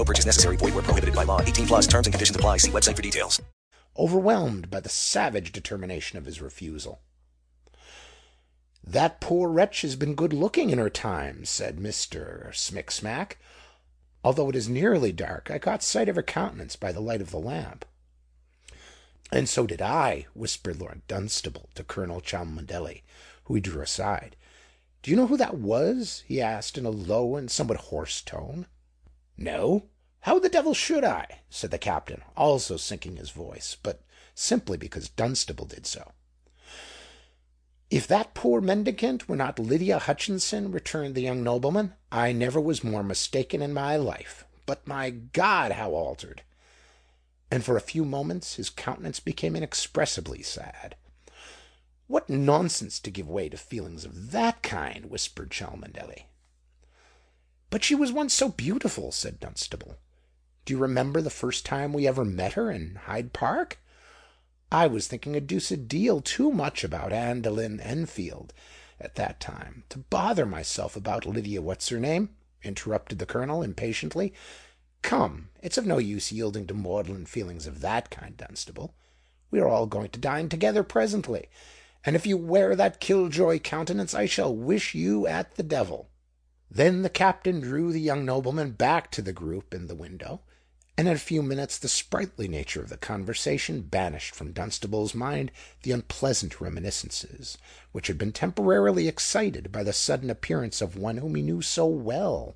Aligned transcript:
No 0.00 0.04
purchase 0.04 0.24
necessary. 0.24 0.56
Void 0.56 0.72
where 0.72 0.82
prohibited 0.82 1.14
by 1.14 1.24
law. 1.24 1.42
18 1.42 1.66
plus 1.66 1.86
terms 1.86 2.06
and 2.06 2.14
conditions 2.14 2.34
apply. 2.34 2.56
See 2.56 2.70
website 2.70 2.96
for 2.96 3.02
details. 3.02 3.38
Overwhelmed 3.98 4.70
by 4.70 4.80
the 4.80 4.88
savage 4.88 5.52
determination 5.52 6.16
of 6.16 6.24
his 6.24 6.40
refusal. 6.40 7.02
That 8.82 9.20
poor 9.20 9.50
wretch 9.50 9.82
has 9.82 9.96
been 9.96 10.14
good 10.14 10.32
looking 10.32 10.70
in 10.70 10.78
her 10.78 10.88
time, 10.88 11.44
said 11.44 11.76
Mr. 11.76 12.48
Smicksmack. 12.54 13.32
Although 14.24 14.48
it 14.48 14.56
is 14.56 14.70
nearly 14.70 15.12
dark, 15.12 15.50
I 15.50 15.58
caught 15.58 15.82
sight 15.82 16.08
of 16.08 16.16
her 16.16 16.22
countenance 16.22 16.76
by 16.76 16.92
the 16.92 17.00
light 17.00 17.20
of 17.20 17.30
the 17.30 17.36
lamp. 17.38 17.84
And 19.30 19.50
so 19.50 19.66
did 19.66 19.82
I, 19.82 20.24
whispered 20.32 20.80
Lord 20.80 21.02
Dunstable 21.08 21.68
to 21.74 21.84
Colonel 21.84 22.22
Cholmondeley, 22.22 23.02
who 23.44 23.54
he 23.54 23.60
drew 23.60 23.82
aside. 23.82 24.34
Do 25.02 25.10
you 25.10 25.16
know 25.18 25.26
who 25.26 25.36
that 25.36 25.58
was? 25.58 26.24
he 26.26 26.40
asked 26.40 26.78
in 26.78 26.86
a 26.86 26.90
low 26.90 27.36
and 27.36 27.50
somewhat 27.50 27.76
hoarse 27.92 28.22
tone. 28.22 28.64
No. 29.40 29.84
How 30.20 30.38
the 30.38 30.50
devil 30.50 30.74
should 30.74 31.02
I? 31.02 31.40
said 31.48 31.70
the 31.70 31.78
captain, 31.78 32.22
also 32.36 32.76
sinking 32.76 33.16
his 33.16 33.30
voice, 33.30 33.74
but 33.82 34.02
simply 34.34 34.76
because 34.76 35.08
Dunstable 35.08 35.64
did 35.64 35.86
so. 35.86 36.12
If 37.90 38.06
that 38.06 38.34
poor 38.34 38.60
mendicant 38.60 39.28
were 39.28 39.36
not 39.36 39.58
Lydia 39.58 39.98
Hutchinson, 39.98 40.70
returned 40.70 41.14
the 41.14 41.22
young 41.22 41.42
nobleman, 41.42 41.94
I 42.12 42.32
never 42.32 42.60
was 42.60 42.84
more 42.84 43.02
mistaken 43.02 43.62
in 43.62 43.72
my 43.72 43.96
life. 43.96 44.44
But, 44.66 44.86
my 44.86 45.10
God, 45.10 45.72
how 45.72 45.92
altered! 45.92 46.42
And 47.50 47.64
for 47.64 47.76
a 47.76 47.80
few 47.80 48.04
moments 48.04 48.56
his 48.56 48.70
countenance 48.70 49.20
became 49.20 49.56
inexpressibly 49.56 50.42
sad. 50.42 50.96
What 52.06 52.28
nonsense 52.28 53.00
to 53.00 53.10
give 53.10 53.28
way 53.28 53.48
to 53.48 53.56
feelings 53.56 54.04
of 54.04 54.32
that 54.32 54.62
kind! 54.62 55.06
whispered 55.06 55.50
Cholmondeley. 55.50 56.24
But 57.70 57.84
she 57.84 57.94
was 57.94 58.12
once 58.12 58.34
so 58.34 58.48
beautiful, 58.48 59.12
said 59.12 59.38
Dunstable. 59.38 59.96
Do 60.64 60.74
you 60.74 60.78
remember 60.78 61.22
the 61.22 61.30
first 61.30 61.64
time 61.64 61.92
we 61.92 62.06
ever 62.06 62.24
met 62.24 62.54
her 62.54 62.70
in 62.70 62.96
Hyde 63.06 63.32
Park? 63.32 63.78
I 64.72 64.86
was 64.86 65.06
thinking 65.06 65.34
a 65.34 65.40
deuced 65.40 65.88
deal 65.88 66.20
too 66.20 66.50
much 66.50 66.84
about 66.84 67.12
Adeline 67.12 67.80
Enfield 67.80 68.52
at 69.00 69.14
that 69.14 69.40
time 69.40 69.84
to 69.88 69.98
bother 69.98 70.44
myself 70.46 70.94
about 70.94 71.26
Lydia 71.26 71.62
What's 71.62 71.88
her 71.88 71.98
name, 71.98 72.30
interrupted 72.62 73.18
the 73.18 73.26
colonel 73.26 73.62
impatiently. 73.62 74.34
Come, 75.02 75.48
it's 75.62 75.78
of 75.78 75.86
no 75.86 75.98
use 75.98 76.30
yielding 76.30 76.66
to 76.66 76.74
maudlin 76.74 77.24
feelings 77.24 77.66
of 77.66 77.80
that 77.80 78.10
kind, 78.10 78.36
Dunstable. 78.36 78.94
We 79.50 79.60
are 79.60 79.68
all 79.68 79.86
going 79.86 80.10
to 80.10 80.20
dine 80.20 80.48
together 80.48 80.82
presently, 80.82 81.48
and 82.04 82.14
if 82.14 82.26
you 82.26 82.36
wear 82.36 82.76
that 82.76 83.00
killjoy 83.00 83.60
countenance 83.60 84.14
I 84.14 84.26
shall 84.26 84.54
wish 84.54 84.94
you 84.94 85.26
at 85.26 85.54
the 85.56 85.62
devil. 85.62 86.08
Then 86.70 87.02
the 87.02 87.08
captain 87.08 87.60
drew 87.60 87.92
the 87.92 88.00
young 88.00 88.24
nobleman 88.24 88.72
back 88.72 89.10
to 89.12 89.22
the 89.22 89.32
group 89.32 89.74
in 89.74 89.88
the 89.88 89.94
window, 89.96 90.40
and 90.96 91.08
in 91.08 91.14
a 91.14 91.18
few 91.18 91.42
minutes 91.42 91.78
the 91.78 91.88
sprightly 91.88 92.46
nature 92.46 92.80
of 92.80 92.90
the 92.90 92.96
conversation 92.96 93.80
banished 93.82 94.34
from 94.34 94.52
Dunstable's 94.52 95.14
mind 95.14 95.50
the 95.82 95.90
unpleasant 95.90 96.60
reminiscences 96.60 97.58
which 97.90 98.06
had 98.06 98.18
been 98.18 98.32
temporarily 98.32 99.08
excited 99.08 99.72
by 99.72 99.82
the 99.82 99.92
sudden 99.92 100.30
appearance 100.30 100.80
of 100.80 100.96
one 100.96 101.16
whom 101.16 101.34
he 101.34 101.42
knew 101.42 101.60
so 101.60 101.86
well. 101.86 102.54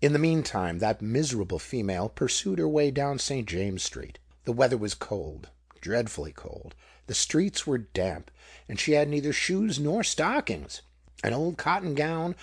In 0.00 0.12
the 0.12 0.18
meantime 0.18 0.78
that 0.78 1.02
miserable 1.02 1.58
female 1.58 2.08
pursued 2.08 2.58
her 2.58 2.68
way 2.68 2.90
down 2.90 3.18
St. 3.18 3.46
James's 3.46 3.84
Street. 3.84 4.18
The 4.44 4.52
weather 4.52 4.78
was 4.78 4.94
cold, 4.94 5.50
dreadfully 5.80 6.32
cold, 6.32 6.74
the 7.06 7.14
streets 7.14 7.66
were 7.66 7.78
damp, 7.78 8.30
and 8.68 8.80
she 8.80 8.92
had 8.92 9.08
neither 9.08 9.32
shoes 9.32 9.78
nor 9.78 10.02
stockings. 10.02 10.80
An 11.22 11.32
old 11.32 11.56
cotton 11.56 11.94
gown, 11.94 12.34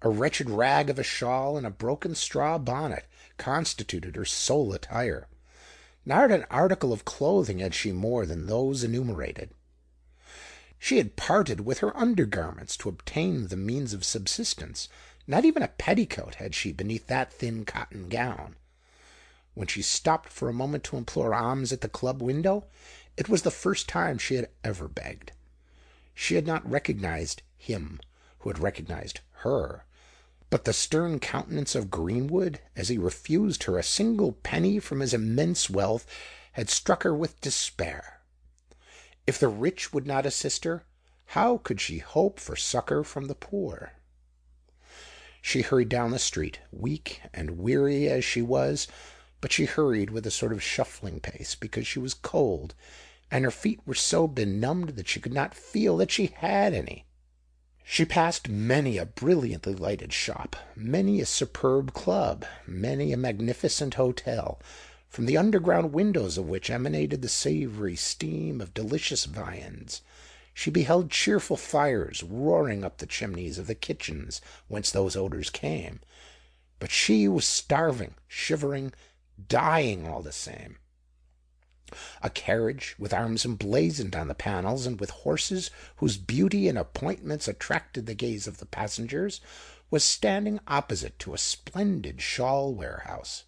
a 0.00 0.08
wretched 0.08 0.48
rag 0.48 0.88
of 0.88 0.98
a 0.98 1.02
shawl, 1.02 1.56
and 1.56 1.66
a 1.66 1.70
broken 1.70 2.14
straw 2.14 2.56
bonnet 2.56 3.04
constituted 3.36 4.14
her 4.14 4.24
sole 4.24 4.72
attire. 4.72 5.26
Not 6.06 6.30
an 6.30 6.44
article 6.50 6.92
of 6.92 7.04
clothing 7.04 7.58
had 7.58 7.74
she 7.74 7.92
more 7.92 8.24
than 8.24 8.46
those 8.46 8.84
enumerated. 8.84 9.50
She 10.78 10.98
had 10.98 11.16
parted 11.16 11.60
with 11.60 11.78
her 11.78 11.96
undergarments 11.96 12.76
to 12.78 12.88
obtain 12.88 13.48
the 13.48 13.56
means 13.56 13.92
of 13.92 14.04
subsistence. 14.04 14.88
Not 15.26 15.44
even 15.44 15.62
a 15.62 15.68
petticoat 15.68 16.36
had 16.36 16.54
she 16.54 16.72
beneath 16.72 17.08
that 17.08 17.32
thin 17.32 17.64
cotton 17.64 18.08
gown. 18.08 18.54
When 19.54 19.66
she 19.66 19.82
stopped 19.82 20.32
for 20.32 20.48
a 20.48 20.54
moment 20.54 20.84
to 20.84 20.96
implore 20.96 21.34
alms 21.34 21.72
at 21.72 21.80
the 21.80 21.88
club 21.88 22.22
window, 22.22 22.66
it 23.16 23.28
was 23.28 23.42
the 23.42 23.50
first 23.50 23.88
time 23.88 24.16
she 24.16 24.36
had 24.36 24.48
ever 24.62 24.86
begged. 24.86 25.32
She 26.14 26.36
had 26.36 26.46
not 26.46 26.68
recognized 26.70 27.42
him 27.56 27.98
who 28.38 28.50
had 28.50 28.60
recognized 28.60 29.20
her. 29.42 29.84
But 30.50 30.64
the 30.64 30.72
stern 30.72 31.20
countenance 31.20 31.74
of 31.74 31.90
Greenwood, 31.90 32.60
as 32.74 32.88
he 32.88 32.96
refused 32.96 33.64
her 33.64 33.78
a 33.78 33.82
single 33.82 34.32
penny 34.32 34.78
from 34.78 35.00
his 35.00 35.12
immense 35.12 35.68
wealth, 35.68 36.06
had 36.52 36.70
struck 36.70 37.02
her 37.02 37.14
with 37.14 37.40
despair. 37.40 38.22
If 39.26 39.38
the 39.38 39.48
rich 39.48 39.92
would 39.92 40.06
not 40.06 40.24
assist 40.24 40.64
her, 40.64 40.84
how 41.32 41.58
could 41.58 41.80
she 41.82 41.98
hope 41.98 42.40
for 42.40 42.56
succour 42.56 43.04
from 43.04 43.26
the 43.26 43.34
poor? 43.34 43.92
She 45.42 45.60
hurried 45.60 45.90
down 45.90 46.12
the 46.12 46.18
street, 46.18 46.60
weak 46.72 47.20
and 47.34 47.58
weary 47.58 48.08
as 48.08 48.24
she 48.24 48.40
was, 48.40 48.88
but 49.42 49.52
she 49.52 49.66
hurried 49.66 50.10
with 50.10 50.26
a 50.26 50.30
sort 50.30 50.52
of 50.52 50.62
shuffling 50.62 51.20
pace, 51.20 51.54
because 51.54 51.86
she 51.86 51.98
was 51.98 52.14
cold, 52.14 52.74
and 53.30 53.44
her 53.44 53.50
feet 53.50 53.80
were 53.86 53.94
so 53.94 54.26
benumbed 54.26 54.96
that 54.96 55.08
she 55.08 55.20
could 55.20 55.34
not 55.34 55.54
feel 55.54 55.98
that 55.98 56.10
she 56.10 56.26
had 56.26 56.72
any. 56.72 57.04
She 57.90 58.04
passed 58.04 58.50
many 58.50 58.98
a 58.98 59.06
brilliantly 59.06 59.74
lighted 59.74 60.12
shop, 60.12 60.54
many 60.76 61.22
a 61.22 61.26
superb 61.26 61.94
club, 61.94 62.44
many 62.66 63.14
a 63.14 63.16
magnificent 63.16 63.94
hotel, 63.94 64.60
from 65.08 65.24
the 65.24 65.38
underground 65.38 65.94
windows 65.94 66.36
of 66.36 66.46
which 66.46 66.68
emanated 66.68 67.22
the 67.22 67.30
savoury 67.30 67.96
steam 67.96 68.60
of 68.60 68.74
delicious 68.74 69.24
viands. 69.24 70.02
She 70.52 70.70
beheld 70.70 71.10
cheerful 71.10 71.56
fires 71.56 72.22
roaring 72.22 72.84
up 72.84 72.98
the 72.98 73.06
chimneys 73.06 73.56
of 73.56 73.66
the 73.66 73.74
kitchens 73.74 74.42
whence 74.68 74.90
those 74.90 75.16
odours 75.16 75.48
came. 75.48 76.00
But 76.78 76.90
she 76.90 77.26
was 77.26 77.46
starving, 77.46 78.14
shivering, 78.28 78.92
dying 79.48 80.06
all 80.06 80.20
the 80.20 80.30
same. 80.30 80.76
A 82.22 82.28
carriage, 82.28 82.94
with 82.98 83.14
arms 83.14 83.46
emblazoned 83.46 84.14
on 84.14 84.28
the 84.28 84.34
panels, 84.34 84.84
and 84.84 85.00
with 85.00 85.08
horses 85.08 85.70
whose 85.96 86.18
beauty 86.18 86.68
and 86.68 86.76
appointments 86.76 87.48
attracted 87.48 88.04
the 88.04 88.14
gaze 88.14 88.46
of 88.46 88.58
the 88.58 88.66
passengers, 88.66 89.40
was 89.90 90.04
standing 90.04 90.60
opposite 90.68 91.18
to 91.20 91.32
a 91.32 91.38
splendid 91.38 92.20
shawl 92.20 92.74
warehouse. 92.74 93.44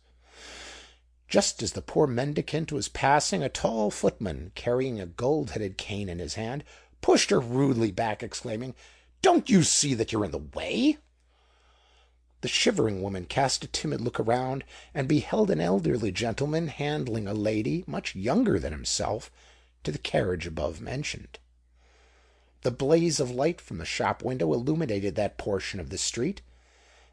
Just 1.28 1.62
as 1.62 1.72
the 1.72 1.82
poor 1.82 2.06
mendicant 2.06 2.72
was 2.72 2.88
passing, 2.88 3.42
a 3.42 3.48
tall 3.48 3.90
footman, 3.90 4.52
carrying 4.54 4.98
a 4.98 5.06
gold-headed 5.06 5.76
cane 5.76 6.08
in 6.08 6.18
his 6.18 6.34
hand, 6.34 6.64
pushed 7.02 7.30
her 7.30 7.40
rudely 7.40 7.92
back, 7.92 8.22
exclaiming, 8.22 8.74
"Don't 9.22 9.50
you 9.50 9.62
see 9.62 9.92
that 9.94 10.12
you're 10.12 10.24
in 10.24 10.30
the 10.30 10.38
way?" 10.38 10.96
The 12.42 12.48
shivering 12.48 13.02
woman 13.02 13.26
cast 13.26 13.64
a 13.64 13.68
timid 13.68 14.00
look 14.00 14.18
around, 14.18 14.64
and 14.94 15.06
beheld 15.06 15.50
an 15.50 15.60
elderly 15.60 16.10
gentleman 16.10 16.68
handling 16.68 17.26
a 17.26 17.34
lady, 17.34 17.84
much 17.86 18.16
younger 18.16 18.58
than 18.58 18.72
himself, 18.72 19.30
to 19.84 19.92
the 19.92 19.98
carriage 19.98 20.46
above 20.46 20.80
mentioned. 20.80 21.38
The 22.62 22.70
blaze 22.70 23.20
of 23.20 23.30
light 23.30 23.60
from 23.60 23.78
the 23.78 23.84
shop 23.84 24.22
window 24.22 24.52
illuminated 24.54 25.14
that 25.16 25.38
portion 25.38 25.80
of 25.80 25.90
the 25.90 25.98
street, 25.98 26.40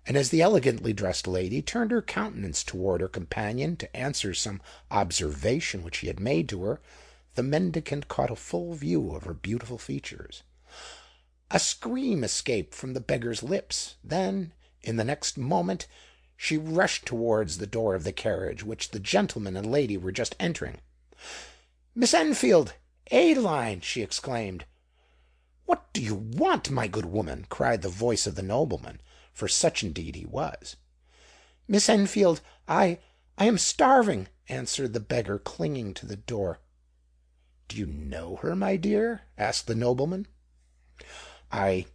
and 0.06 0.16
as 0.16 0.30
the 0.30 0.42
elegantly 0.42 0.94
dressed 0.94 1.28
lady 1.28 1.62
turned 1.62 1.92
her 1.92 2.02
countenance 2.02 2.64
toward 2.64 3.02
her 3.02 3.10
companion 3.10 3.76
to 3.78 3.96
answer 3.96 4.34
some 4.34 4.62
observation 4.90 5.84
which 5.84 5.98
he 5.98 6.08
had 6.08 6.20
made 6.20 6.48
to 6.50 6.64
her, 6.64 6.80
the 7.36 7.44
mendicant 7.44 8.08
caught 8.08 8.32
a 8.32 8.36
full 8.36 8.74
view 8.74 9.14
of 9.14 9.24
her 9.24 9.34
beautiful 9.34 9.78
features. 9.78 10.44
A 11.52 11.60
scream 11.60 12.24
escaped 12.24 12.74
from 12.74 12.94
the 12.94 13.02
beggar's 13.02 13.44
lips: 13.44 13.96
then, 14.04 14.54
in 14.84 14.96
the 14.98 15.04
next 15.04 15.38
moment, 15.38 15.88
she 16.36 16.58
rushed 16.58 17.06
towards 17.06 17.58
the 17.58 17.68
door 17.68 17.96
of 17.96 18.04
the 18.04 18.12
carriage 18.14 18.64
which 18.64 18.90
the 18.92 19.00
gentleman 19.00 19.58
and 19.58 19.72
lady 19.72 19.98
were 19.98 20.12
just 20.12 20.36
entering. 20.40 20.80
"Miss 21.96 22.14
Enfield! 22.14 22.74
Adeline!" 23.12 23.82
she 23.82 24.02
exclaimed. 24.02 24.66
"What 25.66 25.92
do 25.94 26.02
you 26.02 26.16
want, 26.16 26.70
my 26.70 26.88
good 26.88 27.06
woman?" 27.06 27.46
cried 27.50 27.82
the 27.82 27.90
voice 27.90 28.28
of 28.28 28.36
the 28.36 28.44
nobleman 28.44 29.02
for 29.34 29.48
such 29.48 29.84
indeed 29.84 30.16
he 30.16 30.26
was. 30.26 30.76
"Miss 31.68 31.90
Enfield, 31.90 32.42
I 32.68 33.00
I 33.38 33.46
am 33.46 33.58
starving," 33.58 34.28
answered 34.48 34.94
the 34.94 35.00
beggar, 35.00 35.40
clinging 35.40 35.94
to 35.96 36.06
the 36.06 36.16
door. 36.16 36.60
"Do 37.68 37.78
you 37.78 37.86
know 37.88 38.38
her, 38.38 38.56
my 38.56 38.78
dear?" 38.78 39.22
asked 39.38 39.68
the 39.68 39.76
nobleman. 39.76 40.28
"I 41.52 41.86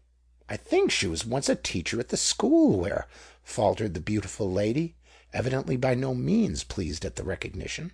I 0.52 0.58
think 0.58 0.90
she 0.90 1.06
was 1.06 1.24
once 1.24 1.48
a 1.48 1.56
teacher 1.56 1.98
at 1.98 2.10
the 2.10 2.16
school 2.18 2.78
where," 2.78 3.08
faltered 3.42 3.94
the 3.94 4.00
beautiful 4.00 4.52
lady, 4.52 4.96
evidently 5.32 5.78
by 5.78 5.94
no 5.94 6.14
means 6.14 6.62
pleased 6.62 7.06
at 7.06 7.16
the 7.16 7.22
recognition. 7.24 7.92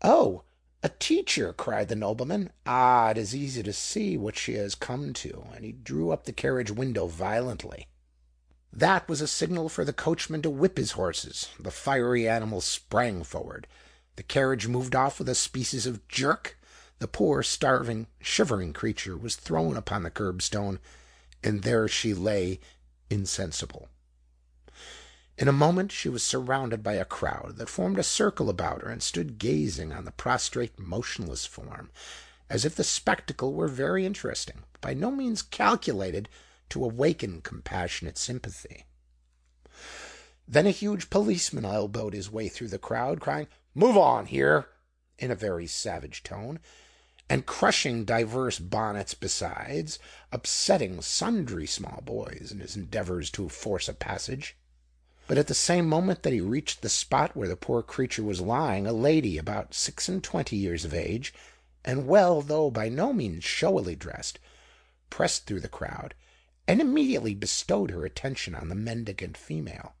"Oh, 0.00 0.44
a 0.84 0.90
teacher!" 0.90 1.52
cried 1.52 1.88
the 1.88 1.96
nobleman. 1.96 2.52
"Ah, 2.64 3.10
it 3.10 3.18
is 3.18 3.34
easy 3.34 3.64
to 3.64 3.72
see 3.72 4.16
what 4.16 4.36
she 4.38 4.54
has 4.54 4.76
come 4.76 5.12
to," 5.14 5.48
and 5.52 5.64
he 5.64 5.72
drew 5.72 6.12
up 6.12 6.26
the 6.26 6.32
carriage 6.32 6.70
window 6.70 7.08
violently. 7.08 7.88
That 8.72 9.08
was 9.08 9.20
a 9.20 9.26
signal 9.26 9.68
for 9.68 9.84
the 9.84 9.92
coachman 9.92 10.42
to 10.42 10.50
whip 10.50 10.76
his 10.76 10.92
horses. 10.92 11.48
The 11.58 11.72
fiery 11.72 12.28
animals 12.28 12.64
sprang 12.66 13.24
forward. 13.24 13.66
The 14.14 14.22
carriage 14.22 14.68
moved 14.68 14.94
off 14.94 15.18
with 15.18 15.28
a 15.28 15.34
species 15.34 15.86
of 15.86 16.06
jerk. 16.06 16.56
The 17.00 17.08
poor, 17.08 17.42
starving, 17.42 18.06
shivering 18.20 18.72
creature 18.72 19.16
was 19.16 19.34
thrown 19.34 19.76
upon 19.76 20.04
the 20.04 20.10
curbstone, 20.12 20.78
and 21.44 21.62
there 21.62 21.86
she 21.86 22.14
lay 22.14 22.58
insensible. 23.10 23.88
In 25.36 25.46
a 25.46 25.52
moment 25.52 25.92
she 25.92 26.08
was 26.08 26.22
surrounded 26.22 26.82
by 26.82 26.94
a 26.94 27.04
crowd 27.04 27.56
that 27.58 27.68
formed 27.68 27.98
a 27.98 28.02
circle 28.02 28.48
about 28.48 28.82
her 28.82 28.88
and 28.88 29.02
stood 29.02 29.38
gazing 29.38 29.92
on 29.92 30.04
the 30.04 30.10
prostrate, 30.10 30.78
motionless 30.78 31.44
form, 31.44 31.90
as 32.48 32.64
if 32.64 32.74
the 32.74 32.84
spectacle 32.84 33.52
were 33.52 33.68
very 33.68 34.06
interesting, 34.06 34.62
but 34.72 34.80
by 34.80 34.94
no 34.94 35.10
means 35.10 35.42
calculated 35.42 36.28
to 36.70 36.84
awaken 36.84 37.42
compassionate 37.42 38.16
sympathy. 38.16 38.86
Then 40.46 40.66
a 40.66 40.70
huge 40.70 41.10
policeman 41.10 41.64
elbowed 41.64 42.14
his 42.14 42.30
way 42.30 42.48
through 42.48 42.68
the 42.68 42.78
crowd, 42.78 43.20
crying, 43.20 43.48
"Move 43.74 43.96
on 43.96 44.26
here!" 44.26 44.68
in 45.18 45.30
a 45.30 45.36
very 45.36 45.66
savage 45.66 46.22
tone, 46.22 46.58
and 47.28 47.46
crushing 47.46 48.04
divers 48.04 48.58
bonnets 48.58 49.14
besides, 49.14 49.98
upsetting 50.30 51.00
sundry 51.00 51.66
small 51.66 52.02
boys 52.04 52.50
in 52.52 52.60
his 52.60 52.76
endeavours 52.76 53.30
to 53.30 53.48
force 53.48 53.88
a 53.88 53.94
passage. 53.94 54.56
But 55.26 55.38
at 55.38 55.46
the 55.46 55.54
same 55.54 55.88
moment 55.88 56.22
that 56.22 56.34
he 56.34 56.40
reached 56.40 56.82
the 56.82 56.88
spot 56.88 57.34
where 57.34 57.48
the 57.48 57.56
poor 57.56 57.82
creature 57.82 58.22
was 58.22 58.40
lying, 58.40 58.86
a 58.86 58.92
lady 58.92 59.38
about 59.38 59.72
six 59.72 60.08
and 60.08 60.22
twenty 60.22 60.56
years 60.56 60.84
of 60.84 60.92
age, 60.92 61.32
and 61.84 62.06
well 62.06 62.42
though 62.42 62.70
by 62.70 62.88
no 62.88 63.12
means 63.12 63.44
showily 63.44 63.96
dressed, 63.96 64.38
pressed 65.08 65.46
through 65.46 65.60
the 65.60 65.68
crowd 65.68 66.14
and 66.66 66.80
immediately 66.80 67.34
bestowed 67.34 67.90
her 67.90 68.04
attention 68.04 68.54
on 68.54 68.68
the 68.68 68.74
mendicant 68.74 69.36
female. 69.36 69.94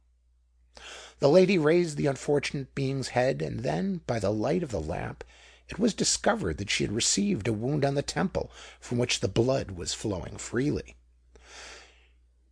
The 1.20 1.28
lady 1.28 1.58
raised 1.58 1.96
the 1.96 2.06
unfortunate 2.06 2.74
being's 2.74 3.08
head, 3.08 3.40
and 3.40 3.60
then, 3.60 4.00
by 4.06 4.18
the 4.18 4.32
light 4.32 4.62
of 4.62 4.70
the 4.70 4.80
lamp, 4.80 5.24
it 5.68 5.78
was 5.78 5.94
discovered 5.94 6.58
that 6.58 6.70
she 6.70 6.84
had 6.84 6.92
received 6.92 7.48
a 7.48 7.52
wound 7.52 7.84
on 7.84 7.94
the 7.94 8.02
temple, 8.02 8.50
from 8.80 8.98
which 8.98 9.20
the 9.20 9.28
blood 9.28 9.72
was 9.72 9.94
flowing 9.94 10.36
freely. 10.36 10.96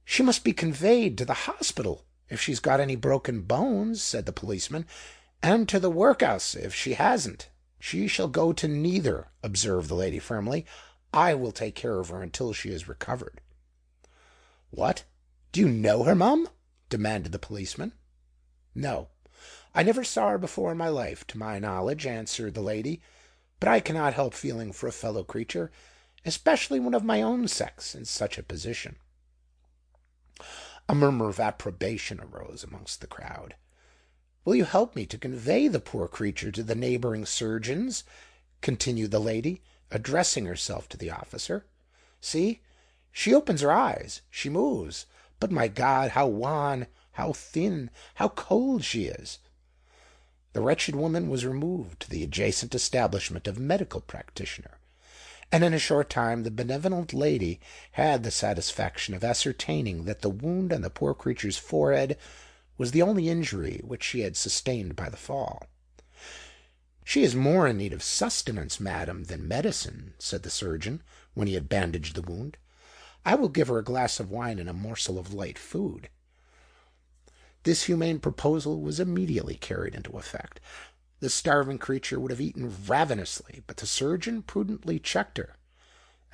"She 0.04 0.22
must 0.22 0.44
be 0.44 0.52
conveyed 0.52 1.16
to 1.18 1.24
the 1.24 1.34
hospital, 1.48 2.04
if 2.28 2.40
she's 2.40 2.60
got 2.60 2.80
any 2.80 2.96
broken 2.96 3.42
bones," 3.42 4.02
said 4.02 4.26
the 4.26 4.32
policeman, 4.32 4.86
"and 5.42 5.68
to 5.68 5.78
the 5.78 5.90
workhouse, 5.90 6.54
if 6.54 6.74
she 6.74 6.94
hasn't." 6.94 7.48
"She 7.78 8.08
shall 8.08 8.28
go 8.28 8.52
to 8.52 8.68
neither," 8.68 9.28
observed 9.42 9.88
the 9.88 9.94
lady 9.94 10.18
firmly. 10.18 10.64
"I 11.12 11.34
will 11.34 11.52
take 11.52 11.74
care 11.74 11.98
of 11.98 12.08
her 12.08 12.22
until 12.22 12.52
she 12.52 12.70
is 12.70 12.88
recovered." 12.88 13.40
"What! 14.70 15.04
Do 15.52 15.60
you 15.60 15.68
know 15.68 16.04
her, 16.04 16.14
mum?" 16.14 16.48
demanded 16.88 17.32
the 17.32 17.38
policeman. 17.38 17.92
"No. 18.74 19.08
I 19.74 19.82
never 19.82 20.04
saw 20.04 20.28
her 20.28 20.38
before 20.38 20.70
in 20.70 20.76
my 20.76 20.88
life, 20.90 21.26
to 21.28 21.38
my 21.38 21.58
knowledge," 21.58 22.04
answered 22.06 22.52
the 22.52 22.60
lady. 22.60 23.00
"But 23.58 23.70
I 23.70 23.80
cannot 23.80 24.12
help 24.12 24.34
feeling 24.34 24.70
for 24.70 24.86
a 24.86 24.92
fellow 24.92 25.24
creature, 25.24 25.72
especially 26.26 26.78
one 26.78 26.92
of 26.92 27.02
my 27.02 27.22
own 27.22 27.48
sex, 27.48 27.94
in 27.94 28.04
such 28.04 28.36
a 28.36 28.42
position." 28.42 28.96
A 30.90 30.94
murmur 30.94 31.30
of 31.30 31.40
approbation 31.40 32.20
arose 32.20 32.62
amongst 32.62 33.00
the 33.00 33.06
crowd. 33.06 33.56
"Will 34.44 34.54
you 34.54 34.66
help 34.66 34.94
me 34.94 35.06
to 35.06 35.16
convey 35.16 35.68
the 35.68 35.80
poor 35.80 36.06
creature 36.06 36.52
to 36.52 36.62
the 36.62 36.74
neighbouring 36.74 37.24
surgeons?" 37.24 38.04
continued 38.60 39.10
the 39.10 39.20
lady, 39.20 39.62
addressing 39.90 40.44
herself 40.44 40.86
to 40.90 40.98
the 40.98 41.10
officer. 41.10 41.64
"See! 42.20 42.60
She 43.10 43.32
opens 43.32 43.62
her 43.62 43.72
eyes, 43.72 44.20
she 44.28 44.50
moves, 44.50 45.06
but, 45.40 45.50
my 45.50 45.66
God, 45.66 46.10
how 46.10 46.26
wan, 46.26 46.88
how 47.12 47.32
thin, 47.32 47.90
how 48.16 48.28
cold 48.28 48.84
she 48.84 49.06
is!" 49.06 49.38
The 50.54 50.60
wretched 50.60 50.94
woman 50.94 51.30
was 51.30 51.46
removed 51.46 52.00
to 52.00 52.10
the 52.10 52.22
adjacent 52.22 52.74
establishment 52.74 53.48
of 53.48 53.56
a 53.56 53.60
medical 53.60 54.02
practitioner, 54.02 54.76
and 55.50 55.64
in 55.64 55.72
a 55.72 55.78
short 55.78 56.10
time 56.10 56.42
the 56.42 56.50
benevolent 56.50 57.14
lady 57.14 57.58
had 57.92 58.22
the 58.22 58.30
satisfaction 58.30 59.14
of 59.14 59.24
ascertaining 59.24 60.04
that 60.04 60.20
the 60.20 60.28
wound 60.28 60.70
on 60.70 60.82
the 60.82 60.90
poor 60.90 61.14
creature's 61.14 61.56
forehead 61.56 62.18
was 62.76 62.90
the 62.90 63.00
only 63.00 63.30
injury 63.30 63.80
which 63.82 64.04
she 64.04 64.20
had 64.20 64.36
sustained 64.36 64.94
by 64.94 65.08
the 65.08 65.16
fall. 65.16 65.68
"She 67.02 67.22
is 67.22 67.34
more 67.34 67.66
in 67.66 67.78
need 67.78 67.94
of 67.94 68.02
sustenance, 68.02 68.78
madam, 68.78 69.24
than 69.24 69.48
medicine," 69.48 70.12
said 70.18 70.42
the 70.42 70.50
surgeon, 70.50 71.02
when 71.32 71.48
he 71.48 71.54
had 71.54 71.70
bandaged 71.70 72.14
the 72.14 72.20
wound. 72.20 72.58
I 73.24 73.36
will 73.36 73.48
give 73.48 73.68
her 73.68 73.78
a 73.78 73.82
glass 73.82 74.20
of 74.20 74.30
wine 74.30 74.58
and 74.58 74.68
a 74.68 74.74
morsel 74.74 75.18
of 75.18 75.32
light 75.32 75.58
food." 75.58 76.10
This 77.64 77.84
humane 77.84 78.18
proposal 78.18 78.80
was 78.80 78.98
immediately 78.98 79.54
carried 79.54 79.94
into 79.94 80.18
effect. 80.18 80.58
The 81.20 81.30
starving 81.30 81.78
creature 81.78 82.18
would 82.18 82.32
have 82.32 82.40
eaten 82.40 82.74
ravenously, 82.86 83.62
but 83.68 83.76
the 83.76 83.86
surgeon 83.86 84.42
prudently 84.42 84.98
checked 84.98 85.38
her, 85.38 85.56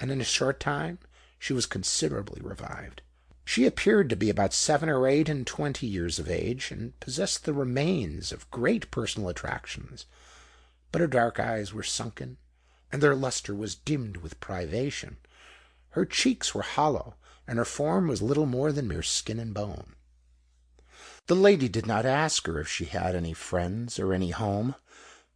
and 0.01 0.11
in 0.11 0.21
a 0.21 0.25
short 0.25 0.59
time 0.59 0.99
she 1.39 1.53
was 1.53 1.67
considerably 1.67 2.41
revived. 2.41 3.03
She 3.45 3.67
appeared 3.67 4.09
to 4.11 4.17
be 4.17 4.31
about 4.31 4.55
seven 4.55 4.89
or 4.89 5.07
eight 5.07 5.29
and 5.29 5.47
twenty 5.47 5.87
years 5.87 6.19
of 6.19 6.31
age, 6.31 6.71
and 6.71 6.99
possessed 7.01 7.45
the 7.45 7.53
remains 7.53 8.33
of 8.33 8.51
great 8.51 8.91
personal 8.91 9.29
attractions, 9.29 10.07
but 10.93 11.03
her 11.03 11.07
dark 11.07 11.39
eyes 11.39 11.75
were 11.75 11.83
sunken, 11.83 12.39
and 12.91 13.03
their 13.03 13.15
lustre 13.15 13.55
was 13.55 13.75
dimmed 13.75 14.19
with 14.19 14.41
privation. 14.41 15.19
Her 15.91 16.07
cheeks 16.07 16.55
were 16.55 16.63
hollow, 16.63 17.17
and 17.47 17.59
her 17.59 17.65
form 17.67 18.09
was 18.09 18.23
little 18.23 18.47
more 18.47 18.73
than 18.73 18.89
mere 18.89 19.03
skin 19.03 19.39
and 19.39 19.53
bone. 19.53 19.95
The 21.29 21.35
lady 21.35 21.69
did 21.69 21.87
not 21.87 22.07
ask 22.07 22.47
her 22.47 22.59
if 22.59 22.69
she 22.69 22.87
had 22.87 23.15
any 23.15 23.35
friends 23.35 23.99
or 23.99 24.15
any 24.15 24.31
home. 24.31 24.75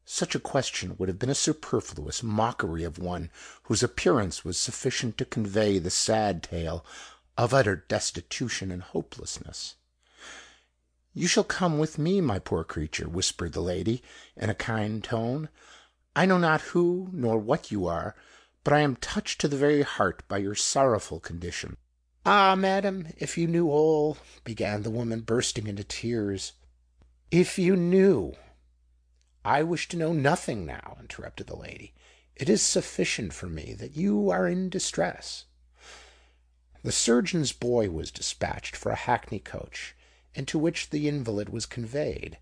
Such 0.06 0.34
a 0.34 0.40
question 0.40 0.96
would 0.96 1.10
have 1.10 1.18
been 1.18 1.28
a 1.28 1.34
superfluous 1.34 2.22
mockery 2.22 2.82
of 2.82 2.98
one 2.98 3.30
whose 3.64 3.82
appearance 3.82 4.42
was 4.42 4.56
sufficient 4.56 5.18
to 5.18 5.26
convey 5.26 5.78
the 5.78 5.90
sad 5.90 6.42
tale 6.42 6.82
of 7.36 7.52
utter 7.52 7.76
destitution 7.76 8.72
and 8.72 8.82
hopelessness. 8.82 9.74
"You 11.12 11.28
shall 11.28 11.44
come 11.44 11.78
with 11.78 11.98
me, 11.98 12.22
my 12.22 12.38
poor 12.38 12.64
creature," 12.64 13.06
whispered 13.06 13.52
the 13.52 13.60
lady, 13.60 14.02
in 14.34 14.48
a 14.48 14.54
kind 14.54 15.04
tone. 15.04 15.50
"I 16.16 16.24
know 16.24 16.38
not 16.38 16.62
who 16.72 17.10
nor 17.12 17.36
what 17.36 17.70
you 17.70 17.86
are 17.86 18.16
but 18.64 18.72
I 18.72 18.80
am 18.80 18.96
touched 18.96 19.42
to 19.42 19.48
the 19.48 19.58
very 19.58 19.82
heart 19.82 20.26
by 20.26 20.38
your 20.38 20.54
sorrowful 20.54 21.20
condition." 21.20 21.76
"Ah, 22.24 22.54
madam, 22.54 23.08
if 23.16 23.36
you 23.36 23.48
knew 23.48 23.68
all—" 23.68 24.16
began 24.44 24.84
the 24.84 24.92
woman, 24.92 25.22
bursting 25.22 25.66
into 25.66 25.82
tears. 25.82 26.52
"If 27.32 27.58
you 27.58 27.74
knew—" 27.74 28.36
"I 29.44 29.64
wish 29.64 29.88
to 29.88 29.96
know 29.96 30.12
nothing 30.12 30.64
now," 30.64 30.96
interrupted 31.00 31.48
the 31.48 31.56
lady. 31.56 31.94
"It 32.36 32.48
is 32.48 32.62
sufficient 32.62 33.32
for 33.32 33.48
me 33.48 33.74
that 33.74 33.96
you 33.96 34.30
are 34.30 34.46
in 34.46 34.68
distress." 34.70 35.46
The 36.84 36.92
surgeon's 36.92 37.50
boy 37.50 37.90
was 37.90 38.12
despatched 38.12 38.76
for 38.76 38.92
a 38.92 38.96
hackney 38.96 39.40
coach, 39.40 39.96
into 40.32 40.60
which 40.60 40.90
the 40.90 41.08
invalid 41.08 41.48
was 41.48 41.66
conveyed. 41.66 42.38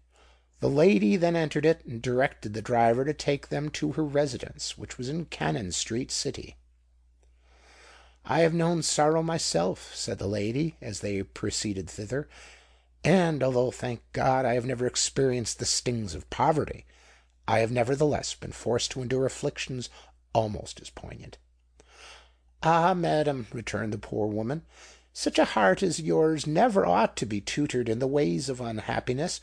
The 0.58 0.68
lady 0.68 1.16
then 1.16 1.36
entered 1.36 1.64
it, 1.64 1.86
and 1.86 2.02
directed 2.02 2.52
the 2.52 2.60
driver 2.60 3.06
to 3.06 3.14
take 3.14 3.48
them 3.48 3.70
to 3.70 3.92
her 3.92 4.04
residence, 4.04 4.76
which 4.76 4.98
was 4.98 5.08
in 5.08 5.24
Cannon 5.24 5.72
Street, 5.72 6.10
City. 6.10 6.58
"I 8.26 8.40
have 8.40 8.54
known 8.54 8.82
sorrow 8.82 9.22
myself," 9.22 9.92
said 9.94 10.18
the 10.18 10.28
lady, 10.28 10.76
as 10.80 11.00
they 11.00 11.22
proceeded 11.22 11.90
thither, 11.90 12.28
And 13.02 13.42
although, 13.42 13.70
thank 13.72 14.02
God, 14.12 14.44
I 14.44 14.54
have 14.54 14.66
never 14.66 14.86
experienced 14.86 15.58
the 15.58 15.64
stings 15.66 16.14
of 16.14 16.30
poverty, 16.30 16.84
I 17.48 17.58
have 17.60 17.72
nevertheless 17.72 18.34
been 18.34 18.52
forced 18.52 18.92
to 18.92 19.02
endure 19.02 19.26
afflictions 19.26 19.88
almost 20.32 20.80
as 20.80 20.90
poignant. 20.90 21.38
"Ah, 22.62 22.94
madam," 22.94 23.48
returned 23.52 23.92
the 23.92 23.98
poor 23.98 24.28
woman, 24.28 24.64
"such 25.12 25.38
a 25.38 25.44
heart 25.46 25.82
as 25.82 25.98
yours 25.98 26.46
never 26.46 26.86
ought 26.86 27.16
to 27.16 27.26
be 27.26 27.40
tutored 27.40 27.88
in 27.88 27.98
the 27.98 28.06
ways 28.06 28.48
of 28.48 28.60
unhappiness; 28.60 29.40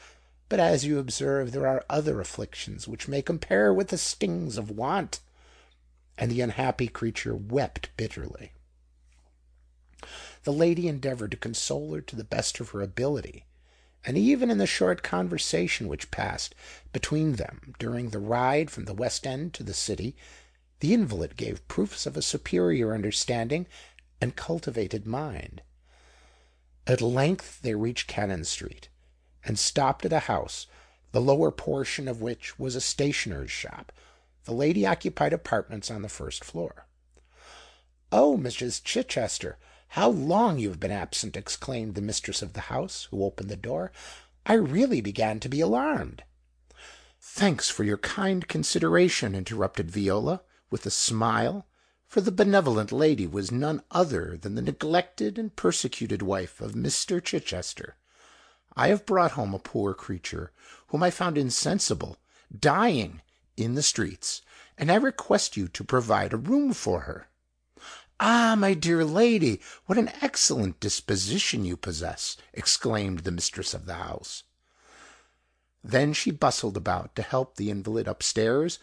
but 0.48 0.60
as 0.62 0.86
you 0.86 0.98
observe, 1.00 1.52
there 1.52 1.68
are 1.68 1.84
other 1.90 2.22
afflictions 2.22 2.88
which 2.88 3.08
may 3.10 3.22
compare 3.24 3.74
with 3.74 3.90
the 3.90 3.98
stings 3.98 4.56
of 4.58 4.70
want." 4.70 5.20
And 6.18 6.32
the 6.32 6.42
unhappy 6.42 6.88
creature 6.88 7.36
wept 7.36 7.90
bitterly. 7.98 8.54
The 10.44 10.54
lady 10.54 10.88
endeavoured 10.88 11.32
to 11.32 11.38
console 11.38 11.96
her 11.96 12.02
to 12.02 12.16
the 12.16 12.24
best 12.24 12.60
of 12.60 12.70
her 12.70 12.84
ability; 12.84 13.48
and 14.06 14.16
even 14.16 14.52
in 14.52 14.60
the 14.60 14.68
short 14.68 15.02
conversation 15.02 15.88
which 15.88 16.12
passed 16.12 16.54
between 16.94 17.38
them 17.38 17.74
during 17.80 18.12
the 18.12 18.20
ride 18.20 18.70
from 18.70 18.86
the 18.86 18.94
West 18.94 19.26
End 19.26 19.56
to 19.56 19.64
the 19.64 19.74
City, 19.74 20.16
the 20.82 20.94
invalid 20.94 21.36
gave 21.36 21.68
proofs 21.68 22.06
of 22.06 22.16
a 22.16 22.22
superior 22.22 22.94
understanding 22.94 23.66
and 24.22 24.36
cultivated 24.36 25.08
mind. 25.08 25.64
At 26.86 27.02
length 27.02 27.64
they 27.64 27.74
reached 27.74 28.06
Cannon 28.08 28.46
Street, 28.46 28.90
and 29.44 29.58
stopped 29.58 30.06
at 30.06 30.14
a 30.14 30.20
house, 30.30 30.68
the 31.12 31.20
lower 31.20 31.50
portion 31.50 32.08
of 32.08 32.22
which 32.22 32.60
was 32.60 32.76
a 32.76 32.82
stationer's 32.82 33.50
shop. 33.50 33.92
The 34.44 34.54
lady 34.54 34.86
occupied 34.86 35.34
apartments 35.34 35.90
on 35.90 36.04
the 36.04 36.08
first 36.08 36.44
floor. 36.46 36.86
"Oh, 38.12 38.38
Mrs. 38.38 38.84
Chichester, 38.84 39.58
how 39.92 40.10
long 40.10 40.60
you 40.60 40.68
have 40.68 40.82
been 40.82 40.92
absent!" 40.92 41.38
exclaimed 41.38 41.96
the 41.96 42.02
mistress 42.02 42.42
of 42.42 42.52
the 42.52 42.60
house, 42.68 43.08
who 43.10 43.24
opened 43.24 43.48
the 43.48 43.56
door. 43.56 43.90
"I 44.46 44.52
really 44.56 45.00
began 45.00 45.40
to 45.40 45.48
be 45.48 45.62
alarmed." 45.62 46.26
"Thanks 47.22 47.70
for 47.70 47.86
your 47.86 47.98
kind 47.98 48.46
consideration," 48.50 49.34
interrupted 49.34 49.90
Viola, 49.90 50.42
with 50.70 50.86
a 50.86 50.90
smile, 50.92 51.68
for 52.06 52.20
the 52.20 52.34
benevolent 52.34 52.92
lady 52.92 53.26
was 53.26 53.50
none 53.50 53.82
other 53.90 54.36
than 54.36 54.56
the 54.56 54.62
neglected 54.62 55.40
and 55.40 55.56
persecuted 55.56 56.22
wife 56.22 56.60
of 56.60 56.74
Mr. 56.74 57.24
Chichester. 57.24 57.96
"I 58.76 58.90
have 58.90 59.06
brought 59.06 59.32
home 59.40 59.54
a 59.54 59.58
poor 59.58 59.94
creature 59.94 60.52
whom 60.88 61.02
I 61.02 61.12
found 61.12 61.38
insensible—dying 61.38 63.22
in 63.56 63.76
the 63.76 63.84
streets; 63.84 64.42
and 64.78 64.92
I 64.92 64.96
request 64.96 65.56
you 65.56 65.70
to 65.70 65.84
provide 65.86 66.34
a 66.34 66.38
room 66.38 66.74
for 66.74 67.04
her." 67.08 67.30
"Ah! 68.20 68.56
my 68.58 68.74
dear 68.74 69.06
lady, 69.06 69.62
what 69.86 70.00
an 70.00 70.10
excellent 70.24 70.80
disposition 70.80 71.64
you 71.66 71.78
possess!" 71.78 72.36
exclaimed 72.52 73.20
the 73.20 73.32
mistress 73.32 73.76
of 73.76 73.86
the 73.86 73.94
house. 73.94 74.42
Then 75.84 76.14
she 76.14 76.32
bustled 76.32 76.76
about 76.78 77.16
to 77.16 77.22
help 77.22 77.58
the 77.58 77.70
invalid 77.70 78.08
up 78.08 78.24
stairs; 78.24 78.80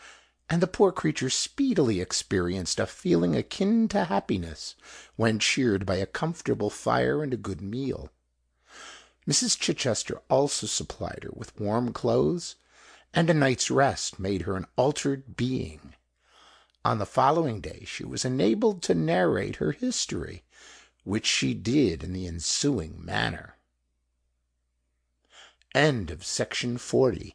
and 0.48 0.62
the 0.62 0.68
poor 0.68 0.92
creature 0.92 1.30
speedily 1.30 2.00
experienced 2.00 2.78
a 2.78 2.86
feeling 2.86 3.34
akin 3.34 3.88
to 3.88 4.04
happiness 4.04 4.76
when 5.16 5.40
cheered 5.40 5.84
by 5.84 5.96
a 5.96 6.06
comfortable 6.06 6.70
fire 6.70 7.20
and 7.20 7.34
a 7.34 7.36
good 7.36 7.60
meal. 7.60 8.10
Mrs. 9.26 9.58
Chichester 9.58 10.22
also 10.30 10.68
supplied 10.68 11.24
her 11.24 11.32
with 11.32 11.58
warm 11.58 11.92
clothes 11.92 12.54
and 13.12 13.28
a 13.28 13.34
night's 13.34 13.68
rest 13.68 14.20
made 14.20 14.42
her 14.42 14.54
an 14.56 14.66
altered 14.76 15.34
being. 15.36 15.96
On 16.84 16.98
the 16.98 17.06
following 17.06 17.60
day 17.60 17.84
she 17.86 18.04
was 18.04 18.24
enabled 18.24 18.82
to 18.82 18.94
narrate 18.94 19.56
her 19.56 19.72
history, 19.72 20.44
which 21.02 21.26
she 21.26 21.54
did 21.54 22.04
in 22.04 22.12
the 22.12 22.26
ensuing 22.26 23.02
manner. 23.02 23.56
Section 26.20 26.78
41. 26.78 27.32